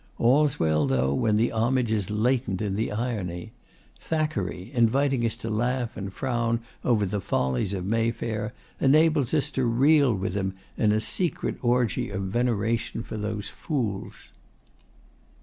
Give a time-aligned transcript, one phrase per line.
[0.17, 3.51] All's well, though, when the homage is latent in the irony.
[3.99, 9.63] Thackeray, inviting us to laugh and frown over the follies of Mayfair, enables us to
[9.63, 14.31] reel with him in a secret orgy of veneration for those fools.